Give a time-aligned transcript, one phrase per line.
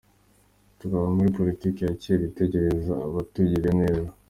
[0.79, 4.09] Tukava muri politiki ya kera itegereza abatugirira neza.